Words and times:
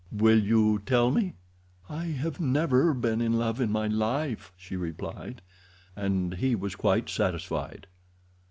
Will 0.11 0.39
you 0.39 0.81
tell 0.83 1.11
me?" 1.11 1.35
"I 1.87 2.05
have 2.05 2.39
never 2.39 2.91
been 2.95 3.21
in 3.21 3.33
love 3.33 3.61
in 3.61 3.71
my 3.71 3.85
life," 3.85 4.51
she 4.57 4.75
replied, 4.75 5.43
and 5.95 6.33
he 6.33 6.55
was 6.55 6.75
quite 6.75 7.07
satisfied. 7.07 7.85